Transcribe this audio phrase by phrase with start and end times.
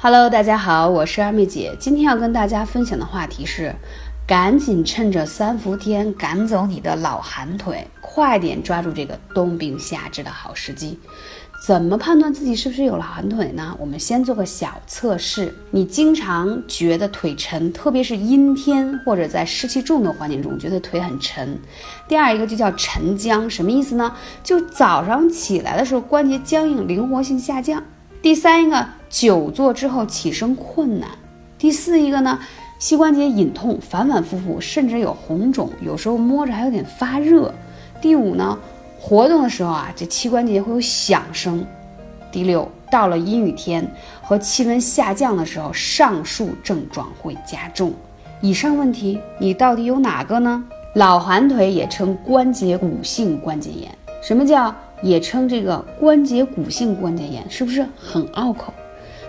[0.00, 1.74] Hello，大家好，我是二妹姐。
[1.76, 3.74] 今天要跟大家分享的话题是，
[4.28, 11.00] 赶紧趁着三伏天赶走你的老寒腿，快点抓住这个冬病夏治的好时机。
[11.66, 13.76] 怎么判断自己是不是有老寒腿呢？
[13.80, 15.52] 我们先做个小测试。
[15.72, 21.58] 你经常觉得腿沉，特别是阴天或者在湿气重的环境中，觉得腿很沉。
[22.06, 24.14] 第二一个就叫沉僵，什么意思呢？
[24.44, 27.82] 就早上起来的时候关节僵硬，灵活性下降。
[28.22, 31.08] 第三一个，久坐之后起身困难；
[31.58, 32.38] 第四一个呢，
[32.78, 37.50] 膝关节隐痛，反反复复，甚至有红肿，有时候摸着还有点发热；
[38.00, 38.58] 第五呢，
[39.00, 41.60] 活动的时候啊，这膝关节会有响声；
[42.30, 43.90] 第六，到了阴雨天
[44.22, 47.92] 和气温下降的时候，上述症状会加重。
[48.40, 50.62] 以上问题你到底有哪个呢？
[50.94, 53.90] 老寒腿也称关节骨性关节炎，
[54.22, 54.74] 什么叫？
[55.00, 58.74] 也称这个关节骨性关节炎，是不是很拗口？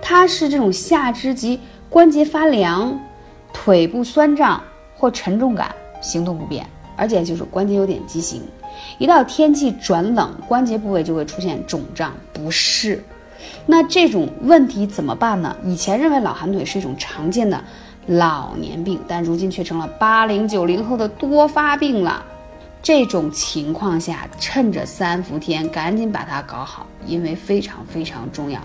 [0.00, 2.98] 它是这种下肢及关节发凉、
[3.52, 4.62] 腿部酸胀
[4.94, 6.66] 或沉重感、行动不便，
[6.96, 8.42] 而且就是关节有点畸形。
[8.98, 13.02] 一到天气转冷，关节部位就会出现肿胀不适。
[13.64, 15.56] 那这种问题怎么办呢？
[15.64, 17.62] 以前认为老寒腿是一种常见的
[18.06, 22.24] 老年病，但如今却成了八零九零后的多发病了。
[22.82, 28.60] 这种情况下，趁着三伏天赶紧把它搞好，因为非常非常重要。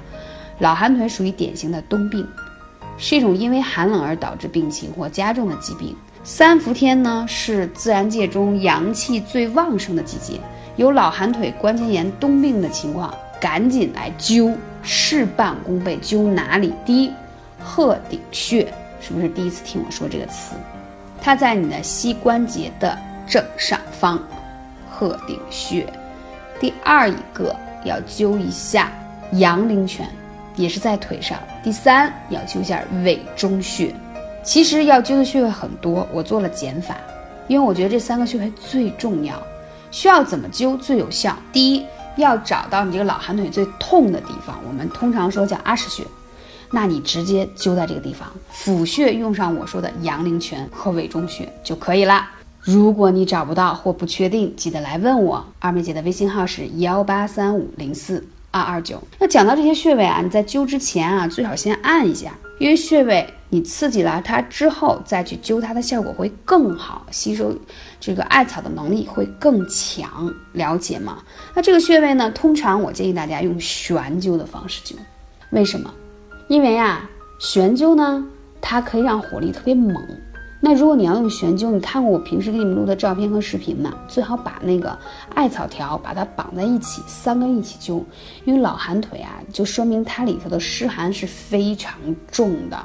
[0.62, 2.26] 老寒腿属于典型的冬病，
[2.96, 5.96] 是一种因为寒冷而导致病情或加重的疾病。
[6.24, 10.40] 三伏天呢，是自然界中阳气最旺盛的季节，
[10.76, 15.98] 有老寒腿、关节炎、冬病的情况，赶紧来灸，事半功倍。
[16.00, 16.72] 灸哪里？
[16.86, 17.12] 第一，
[17.60, 20.54] 鹤顶穴，是不是第一次听我说这个词？
[21.20, 22.96] 它在你的膝关节的。
[23.28, 24.22] 正上方，
[24.90, 25.88] 鹤顶穴。
[26.60, 28.92] 第二一个要灸一下
[29.34, 30.06] 阳陵泉，
[30.56, 31.38] 也是在腿上。
[31.64, 33.94] 第三要灸一下委中穴。
[34.44, 36.98] 其实要灸的穴位很多，我做了减法，
[37.48, 39.42] 因为我觉得这三个穴位最重要。
[39.92, 41.38] 需要怎么灸最有效？
[41.52, 41.86] 第一，
[42.16, 46.04] 要找到你这个老寒腿最痛的地方，我们通常说叫阿是穴，
[46.72, 52.26] 那你直接灸在这个地方，府穴用上我说的阳陵泉和委中穴就可以了。
[52.62, 55.46] 如果你找不到或不确定，记得来问我。
[55.60, 59.02] 二妹姐的微信号是幺八三五零四二二九。
[59.18, 67.58] 那讲到这些穴位啊，你在灸之前啊，最好先按一下，因为穴位你刺激了它之后再去灸它的效果会更好，吸收
[68.00, 71.24] 这个艾草的能力会更强，了解吗？
[71.56, 74.96] 那这个穴位呢，通常我建议大家用悬灸的方式灸，
[75.52, 75.94] 为什么？
[76.48, 78.26] 因为啊，悬灸呢，
[78.60, 79.96] 它可以让火力特别猛。
[80.64, 83.92] 那如果你要用悬灸，你看过我平时给你们录的照片和视频吗？
[84.08, 84.96] 最好把那个
[85.34, 88.04] 艾草条把它绑在一起，三根一起灸，
[88.46, 91.94] 因为老寒腿啊，就说明它里头的湿寒是非常
[92.30, 92.78] 重的。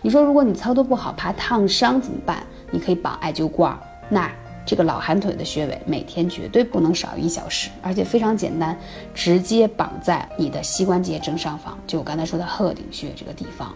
[0.00, 2.42] 你说如果你操作不好，怕烫伤怎么办？
[2.70, 3.78] 你可以绑艾灸罐。
[4.08, 4.30] 那
[4.68, 8.78] 这个老寒腿的穴位，每天绝对不能少于一小时，而且非常简单，
[9.14, 13.74] 直接绑在你的膝关节正上方，就我刚才说的鹤顶穴这个地方，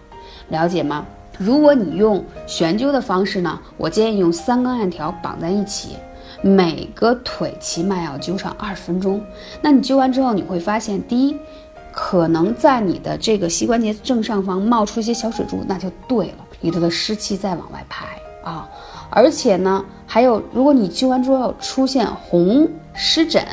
[0.50, 1.06] 了解吗？
[1.38, 5.96] 如果你用悬灸的方式呢，我建议用三根艾条绑在一起，
[6.42, 9.18] 每个腿起码要灸上二十分钟。
[9.62, 11.34] 那你灸完之后，你会发现，第一，
[11.90, 18.68] 可能在你的这个膝关节正上方冒出一些小水珠，那就对了，里头的湿气在往外排啊。
[19.10, 23.44] 而且呢，还有，如果你灸完之后出现红、湿疹、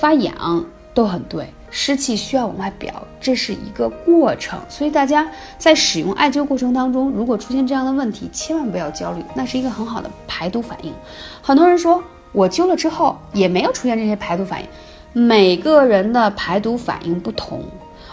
[0.00, 1.46] 发痒，都很对。
[1.68, 10.92] 湿气需要往外表，这是一个过程，所以大家在使用艾灸过程当中，如果出现这样的问题，千万不要焦虑，那是一个很好的排毒反应。
[11.42, 12.02] 很多人说
[12.32, 14.68] 我灸了之后也没有出现这些排毒反应，
[15.12, 17.62] 每个人的排毒反应不同，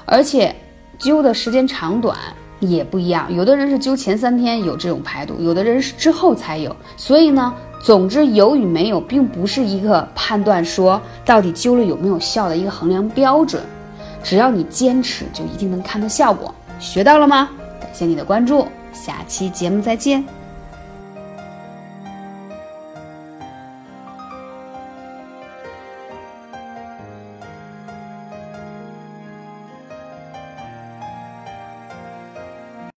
[0.03, 0.53] 而且
[0.99, 2.17] 灸的时间长短
[2.63, 7.53] 也不一样，有的人是灸前三天有这种排毒，有的人是之后才有，所以呢。
[7.83, 13.61] 总之，有与没有，并不是一个判断说到底灸了有没有效的一个衡量标准。
[14.23, 16.55] 只要你坚持，就一定能看到效果。
[16.79, 17.49] 学到了吗？
[17.81, 20.42] 感谢你的关注，下期节目再见。